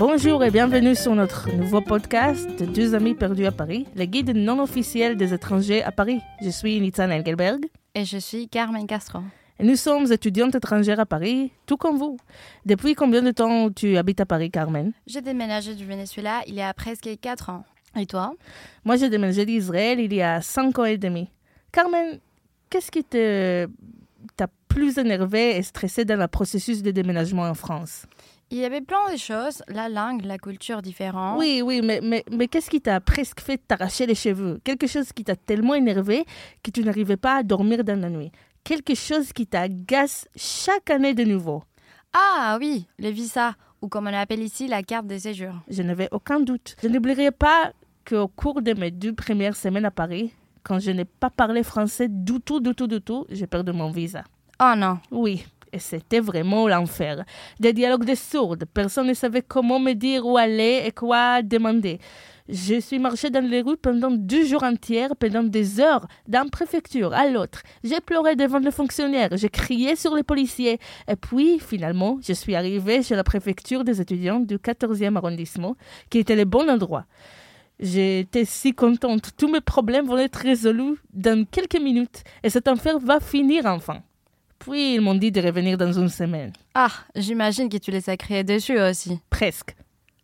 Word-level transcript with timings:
Bonjour 0.00 0.42
et 0.42 0.50
bienvenue 0.50 0.94
sur 0.94 1.14
notre 1.14 1.54
nouveau 1.54 1.82
podcast 1.82 2.48
de 2.58 2.64
Deux 2.64 2.94
amis 2.94 3.14
perdus 3.14 3.44
à 3.44 3.52
Paris, 3.52 3.86
le 3.94 4.06
guide 4.06 4.34
non 4.34 4.58
officiel 4.58 5.14
des 5.14 5.34
étrangers 5.34 5.82
à 5.82 5.92
Paris. 5.92 6.20
Je 6.40 6.48
suis 6.48 6.80
Nitzan 6.80 7.10
Engelberg. 7.10 7.66
Et 7.94 8.06
je 8.06 8.16
suis 8.16 8.48
Carmen 8.48 8.86
Castro. 8.86 9.18
Et 9.58 9.62
nous 9.62 9.76
sommes 9.76 10.10
étudiantes 10.10 10.54
étrangères 10.54 11.00
à 11.00 11.04
Paris, 11.04 11.52
tout 11.66 11.76
comme 11.76 11.98
vous. 11.98 12.16
Depuis 12.64 12.94
combien 12.94 13.20
de 13.20 13.30
temps 13.30 13.70
tu 13.70 13.98
habites 13.98 14.22
à 14.22 14.24
Paris, 14.24 14.50
Carmen? 14.50 14.94
J'ai 15.06 15.20
déménagé 15.20 15.74
du 15.74 15.84
Venezuela 15.84 16.40
il 16.46 16.54
y 16.54 16.62
a 16.62 16.72
presque 16.72 17.10
4 17.20 17.50
ans. 17.50 17.64
Et 17.94 18.06
toi? 18.06 18.32
Moi, 18.86 18.96
j'ai 18.96 19.10
déménagé 19.10 19.44
d'Israël 19.44 20.00
il 20.00 20.14
y 20.14 20.22
a 20.22 20.40
5 20.40 20.78
ans 20.78 20.86
et 20.86 20.96
demi. 20.96 21.28
Carmen, 21.72 22.20
qu'est-ce 22.70 22.90
qui 22.90 23.04
t'a 23.04 24.46
plus 24.66 24.96
énervé 24.96 25.58
et 25.58 25.62
stressé 25.62 26.06
dans 26.06 26.18
le 26.18 26.26
processus 26.26 26.82
de 26.82 26.90
déménagement 26.90 27.42
en 27.42 27.52
France? 27.52 28.06
Il 28.50 28.58
y 28.58 28.64
avait 28.64 28.80
plein 28.80 29.12
de 29.12 29.16
choses, 29.16 29.62
la 29.68 29.88
langue, 29.88 30.24
la 30.24 30.36
culture 30.38 30.82
différente. 30.82 31.38
Oui, 31.38 31.62
oui, 31.64 31.80
mais, 31.82 32.00
mais, 32.02 32.24
mais 32.30 32.48
qu'est-ce 32.48 32.68
qui 32.68 32.80
t'a 32.80 33.00
presque 33.00 33.40
fait 33.40 33.58
t'arracher 33.58 34.06
les 34.06 34.14
cheveux? 34.14 34.60
Quelque 34.64 34.86
chose 34.86 35.12
qui 35.12 35.22
t'a 35.22 35.36
tellement 35.36 35.74
énervé 35.74 36.24
que 36.62 36.70
tu 36.70 36.82
n'arrivais 36.82 37.16
pas 37.16 37.36
à 37.36 37.42
dormir 37.42 37.84
dans 37.84 38.00
la 38.00 38.10
nuit. 38.10 38.32
Quelque 38.64 38.94
chose 38.94 39.32
qui 39.32 39.46
t'agace 39.46 40.28
chaque 40.34 40.90
année 40.90 41.14
de 41.14 41.24
nouveau. 41.24 41.62
Ah 42.12 42.58
oui, 42.60 42.86
le 42.98 43.10
visa, 43.10 43.54
ou 43.80 43.88
comme 43.88 44.08
on 44.08 44.10
l'appelle 44.10 44.42
ici, 44.42 44.66
la 44.66 44.82
carte 44.82 45.06
de 45.06 45.16
séjour. 45.16 45.54
Je 45.68 45.82
n'avais 45.82 46.08
aucun 46.10 46.40
doute. 46.40 46.74
Je 46.82 46.88
n'oublierai 46.88 47.30
pas 47.30 47.72
qu'au 48.04 48.26
cours 48.26 48.62
de 48.62 48.74
mes 48.74 48.90
deux 48.90 49.14
premières 49.14 49.56
semaines 49.56 49.84
à 49.84 49.92
Paris, 49.92 50.32
quand 50.64 50.80
je 50.80 50.90
n'ai 50.90 51.04
pas 51.04 51.30
parlé 51.30 51.62
français 51.62 52.08
du 52.08 52.40
tout, 52.40 52.60
du 52.60 52.74
tout, 52.74 52.88
du 52.88 53.00
tout, 53.00 53.26
j'ai 53.30 53.46
perdu 53.46 53.72
mon 53.72 53.90
visa. 53.90 54.24
Oh 54.60 54.74
non. 54.76 54.98
Oui, 55.10 55.46
et 55.72 55.78
c'était 55.78 56.20
vraiment 56.20 56.68
l'enfer. 56.68 57.24
Des 57.58 57.72
dialogues 57.72 58.04
de 58.04 58.14
sourdes, 58.14 58.64
personne 58.72 59.08
ne 59.08 59.14
savait 59.14 59.42
comment 59.42 59.78
me 59.78 59.92
dire 59.92 60.26
où 60.26 60.36
aller 60.36 60.82
et 60.84 60.92
quoi 60.92 61.42
demander. 61.42 61.98
Je 62.48 62.80
suis 62.80 62.98
marché 62.98 63.30
dans 63.30 63.44
les 63.44 63.60
rues 63.60 63.76
pendant 63.76 64.10
deux 64.10 64.44
jours 64.44 64.64
entiers, 64.64 65.06
pendant 65.20 65.44
des 65.44 65.78
heures, 65.78 66.06
d'un 66.26 66.48
préfecture 66.48 67.12
à 67.12 67.28
l'autre. 67.28 67.62
J'ai 67.84 68.00
pleuré 68.00 68.34
devant 68.34 68.58
les 68.58 68.72
fonctionnaires, 68.72 69.30
j'ai 69.34 69.48
crié 69.48 69.94
sur 69.94 70.16
les 70.16 70.24
policiers. 70.24 70.80
Et 71.06 71.14
puis, 71.14 71.60
finalement, 71.60 72.18
je 72.20 72.32
suis 72.32 72.56
arrivé 72.56 73.04
chez 73.04 73.14
la 73.14 73.22
préfecture 73.22 73.84
des 73.84 74.00
étudiants 74.00 74.40
du 74.40 74.56
14e 74.56 75.16
arrondissement, 75.16 75.76
qui 76.10 76.18
était 76.18 76.34
le 76.34 76.44
bon 76.44 76.68
endroit. 76.68 77.04
J'étais 77.78 78.44
si 78.44 78.74
contente. 78.74 79.30
Tous 79.36 79.48
mes 79.48 79.62
problèmes 79.62 80.06
vont 80.06 80.18
être 80.18 80.36
résolus 80.36 80.98
dans 81.14 81.46
quelques 81.46 81.80
minutes. 81.80 82.24
Et 82.42 82.50
cet 82.50 82.68
enfer 82.68 82.98
va 82.98 83.20
finir 83.20 83.64
enfin. 83.64 84.02
Puis 84.60 84.94
ils 84.94 85.00
m'ont 85.00 85.14
dit 85.14 85.32
de 85.32 85.40
revenir 85.40 85.76
dans 85.76 85.92
une 85.92 86.08
semaine. 86.10 86.52
Ah, 86.74 86.92
j'imagine 87.16 87.68
que 87.68 87.78
tu 87.78 87.90
les 87.90 88.08
as 88.08 88.16
créés 88.16 88.44
dessus 88.44 88.78
aussi. 88.78 89.18
Presque. 89.30 89.74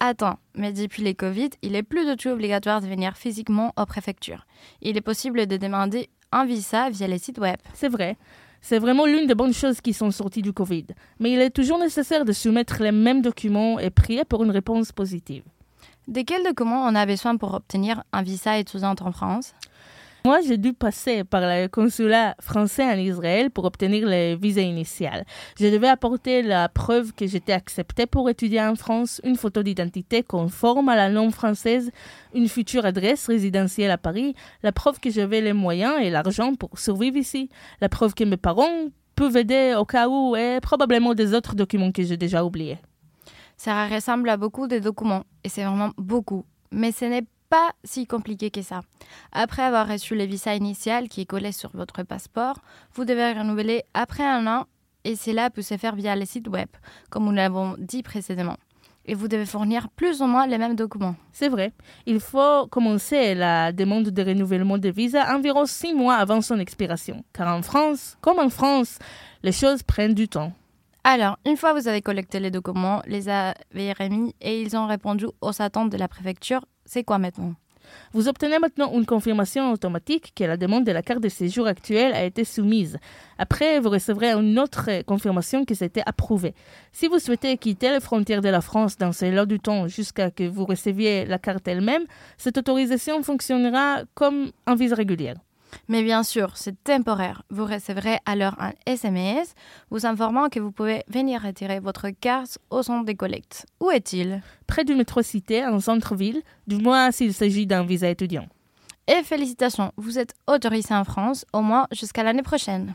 Attends, 0.00 0.38
mais 0.56 0.72
depuis 0.72 1.02
les 1.02 1.14
Covid, 1.14 1.50
il 1.60 1.76
est 1.76 1.82
plus 1.84 2.04
du 2.04 2.16
tout 2.16 2.30
obligatoire 2.30 2.80
de 2.80 2.86
venir 2.86 3.16
physiquement 3.16 3.72
aux 3.76 3.86
préfectures. 3.86 4.46
Il 4.80 4.96
est 4.96 5.02
possible 5.02 5.46
de 5.46 5.56
demander 5.56 6.08
un 6.32 6.44
visa 6.44 6.90
via 6.90 7.06
les 7.06 7.18
sites 7.18 7.38
web. 7.38 7.58
C'est 7.74 7.90
vrai. 7.90 8.16
C'est 8.62 8.78
vraiment 8.78 9.06
l'une 9.06 9.26
des 9.26 9.34
bonnes 9.34 9.52
choses 9.52 9.80
qui 9.80 9.92
sont 9.92 10.10
sorties 10.10 10.42
du 10.42 10.52
Covid. 10.52 10.86
Mais 11.20 11.32
il 11.32 11.40
est 11.40 11.50
toujours 11.50 11.78
nécessaire 11.78 12.24
de 12.24 12.32
soumettre 12.32 12.82
les 12.82 12.90
mêmes 12.90 13.20
documents 13.20 13.78
et 13.78 13.90
prier 13.90 14.24
pour 14.24 14.42
une 14.44 14.50
réponse 14.50 14.92
positive. 14.92 15.44
De 16.08 16.22
quels 16.22 16.42
documents 16.42 16.84
on 16.86 16.94
a 16.94 17.06
besoin 17.06 17.36
pour 17.36 17.54
obtenir 17.54 18.02
un 18.12 18.22
visa 18.22 18.58
étudiant 18.58 18.94
en 18.98 19.12
France? 19.12 19.54
Moi, 20.24 20.40
j'ai 20.46 20.56
dû 20.56 20.72
passer 20.72 21.24
par 21.24 21.40
le 21.40 21.66
consulat 21.66 22.36
français 22.40 22.84
en 22.84 22.96
Israël 22.96 23.50
pour 23.50 23.64
obtenir 23.64 24.06
le 24.06 24.36
visa 24.36 24.60
initial. 24.60 25.24
Je 25.58 25.66
devais 25.66 25.88
apporter 25.88 26.42
la 26.42 26.68
preuve 26.68 27.12
que 27.12 27.26
j'étais 27.26 27.52
acceptée 27.52 28.06
pour 28.06 28.30
étudier 28.30 28.62
en 28.62 28.76
France, 28.76 29.20
une 29.24 29.36
photo 29.36 29.64
d'identité 29.64 30.22
conforme 30.22 30.88
à 30.88 30.94
la 30.94 31.08
norme 31.08 31.32
française, 31.32 31.90
une 32.34 32.48
future 32.48 32.86
adresse 32.86 33.26
résidentielle 33.26 33.90
à 33.90 33.98
Paris, 33.98 34.36
la 34.62 34.70
preuve 34.70 35.00
que 35.00 35.10
j'avais 35.10 35.40
les 35.40 35.52
moyens 35.52 35.94
et 36.00 36.10
l'argent 36.10 36.54
pour 36.54 36.78
survivre 36.78 37.16
ici, 37.16 37.48
la 37.80 37.88
preuve 37.88 38.14
que 38.14 38.22
mes 38.22 38.36
parents 38.36 38.90
peuvent 39.16 39.36
aider 39.36 39.74
au 39.76 39.84
cas 39.84 40.08
où 40.08 40.36
et 40.36 40.60
probablement 40.62 41.14
des 41.14 41.34
autres 41.34 41.56
documents 41.56 41.90
que 41.90 42.04
j'ai 42.04 42.16
déjà 42.16 42.44
oubliés. 42.44 42.78
Ça 43.56 43.88
ressemble 43.88 44.28
à 44.28 44.36
beaucoup 44.36 44.68
de 44.68 44.78
documents 44.78 45.24
et 45.42 45.48
c'est 45.48 45.64
vraiment 45.64 45.90
beaucoup. 45.96 46.44
Mais 46.70 46.92
ce 46.92 47.04
n'est 47.04 47.24
pas 47.52 47.72
si 47.84 48.06
compliqué 48.06 48.50
que 48.50 48.62
ça. 48.62 48.80
Après 49.30 49.60
avoir 49.60 49.86
reçu 49.86 50.14
le 50.14 50.24
visa 50.24 50.54
initial 50.54 51.10
qui 51.10 51.20
est 51.20 51.26
collé 51.26 51.52
sur 51.52 51.68
votre 51.74 52.02
passeport, 52.02 52.56
vous 52.94 53.04
devez 53.04 53.34
renouveler 53.34 53.82
après 53.92 54.24
un 54.24 54.46
an 54.46 54.64
et 55.04 55.16
cela 55.16 55.50
peut 55.50 55.60
se 55.60 55.76
faire 55.76 55.94
via 55.94 56.16
les 56.16 56.24
sites 56.24 56.48
web, 56.48 56.70
comme 57.10 57.26
nous 57.26 57.32
l'avons 57.32 57.76
dit 57.76 58.02
précédemment. 58.02 58.56
Et 59.04 59.14
vous 59.14 59.28
devez 59.28 59.44
fournir 59.44 59.90
plus 59.90 60.22
ou 60.22 60.26
moins 60.26 60.46
les 60.46 60.56
mêmes 60.56 60.76
documents. 60.76 61.16
C'est 61.30 61.50
vrai. 61.50 61.72
Il 62.06 62.20
faut 62.20 62.68
commencer 62.68 63.34
la 63.34 63.70
demande 63.72 64.08
de 64.08 64.22
renouvellement 64.22 64.78
de 64.78 64.88
visa 64.88 65.36
environ 65.36 65.66
six 65.66 65.92
mois 65.92 66.14
avant 66.14 66.40
son 66.40 66.58
expiration. 66.58 67.22
Car 67.34 67.54
en 67.54 67.60
France, 67.60 68.16
comme 68.22 68.38
en 68.38 68.48
France, 68.48 68.98
les 69.42 69.52
choses 69.52 69.82
prennent 69.82 70.14
du 70.14 70.26
temps. 70.26 70.54
Alors, 71.04 71.36
une 71.44 71.56
fois 71.56 71.72
vous 71.72 71.88
avez 71.88 72.00
collecté 72.00 72.38
les 72.38 72.52
documents, 72.52 73.02
les 73.06 73.28
avez 73.28 73.92
remis 73.92 74.36
et 74.40 74.62
ils 74.62 74.76
ont 74.76 74.86
répondu 74.86 75.26
aux 75.40 75.60
attentes 75.60 75.90
de 75.90 75.96
la 75.96 76.06
préfecture, 76.06 76.64
c'est 76.84 77.02
quoi 77.02 77.18
maintenant? 77.18 77.54
Vous 78.12 78.28
obtenez 78.28 78.60
maintenant 78.60 78.92
une 78.92 79.04
confirmation 79.04 79.72
automatique 79.72 80.32
que 80.36 80.44
la 80.44 80.56
demande 80.56 80.84
de 80.84 80.92
la 80.92 81.02
carte 81.02 81.20
de 81.20 81.28
séjour 81.28 81.66
actuelle 81.66 82.12
a 82.12 82.22
été 82.22 82.44
soumise. 82.44 82.98
Après, 83.36 83.80
vous 83.80 83.90
recevrez 83.90 84.32
une 84.32 84.56
autre 84.60 85.02
confirmation 85.02 85.64
que 85.64 85.74
c'était 85.74 86.04
approuvé. 86.06 86.54
Si 86.92 87.08
vous 87.08 87.18
souhaitez 87.18 87.58
quitter 87.58 87.90
les 87.90 88.00
frontières 88.00 88.40
de 88.40 88.48
la 88.48 88.60
France 88.60 88.96
dans 88.96 89.10
ce 89.10 89.24
laps 89.24 89.48
du 89.48 89.58
temps 89.58 89.88
jusqu'à 89.88 90.28
ce 90.28 90.34
que 90.34 90.48
vous 90.48 90.64
receviez 90.64 91.24
la 91.24 91.40
carte 91.40 91.66
elle-même, 91.66 92.04
cette 92.38 92.58
autorisation 92.58 93.20
fonctionnera 93.24 94.02
comme 94.14 94.52
un 94.66 94.76
visa 94.76 94.94
régulière. 94.94 95.34
Mais 95.88 96.02
bien 96.02 96.22
sûr, 96.22 96.56
c'est 96.56 96.82
temporaire. 96.84 97.42
Vous 97.50 97.64
recevrez 97.64 98.18
alors 98.26 98.54
un 98.58 98.72
SMS 98.86 99.54
vous 99.90 100.06
informant 100.06 100.48
que 100.48 100.60
vous 100.60 100.72
pouvez 100.72 101.02
venir 101.08 101.42
retirer 101.42 101.80
votre 101.80 102.10
carte 102.10 102.58
au 102.70 102.82
centre 102.82 103.04
des 103.04 103.14
collectes. 103.14 103.66
Où 103.80 103.90
est-il? 103.90 104.42
Près 104.66 104.84
du 104.84 104.94
métro 104.94 105.22
Cité, 105.22 105.64
en 105.64 105.80
centre-ville, 105.80 106.42
du 106.66 106.76
moins 106.76 107.10
s'il 107.10 107.34
s'agit 107.34 107.66
d'un 107.66 107.84
visa 107.84 108.08
étudiant. 108.08 108.46
Et 109.08 109.22
félicitations, 109.22 109.92
vous 109.96 110.18
êtes 110.18 110.34
autorisé 110.46 110.94
en 110.94 111.04
France, 111.04 111.44
au 111.52 111.60
moins 111.60 111.86
jusqu'à 111.92 112.22
l'année 112.22 112.42
prochaine. 112.42 112.94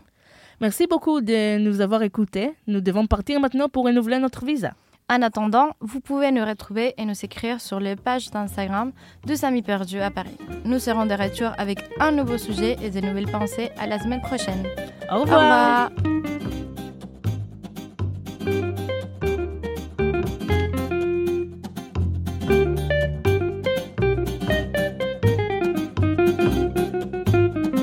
Merci 0.62 0.88
beaucoup 0.88 1.22
de 1.22 1.60
nous 1.60 1.82
avoir 1.82 2.02
écoutés. 2.02 2.54
Nous 2.66 2.82
devons 2.82 3.06
partir 3.06 3.40
maintenant 3.40 3.70
pour 3.70 3.86
renouveler 3.86 4.18
notre 4.18 4.46
visa. 4.46 4.74
En 5.10 5.22
attendant, 5.22 5.70
vous 5.80 6.02
pouvez 6.02 6.32
nous 6.32 6.44
retrouver 6.44 6.94
et 6.98 7.06
nous 7.06 7.24
écrire 7.24 7.62
sur 7.62 7.80
les 7.80 7.96
pages 7.96 8.30
d'Instagram 8.30 8.92
de 9.26 9.46
Amis 9.46 9.62
Perdus 9.62 10.02
à 10.02 10.12
Paris. 10.12 10.38
Nous 10.66 10.80
serons 10.80 11.06
de 11.06 11.14
retour 11.14 11.52
avec 11.58 11.80
un 12.02 12.12
nouveau 12.12 12.38
sujet 12.38 12.76
et 12.84 12.90
de 12.90 13.00
nouvelles 13.00 13.32
pensées 13.32 13.72
à 13.78 13.88
la 13.88 14.00
semaine 14.00 14.22
prochaine. 14.22 14.66
Au 15.10 15.22
revoir. 15.22 15.90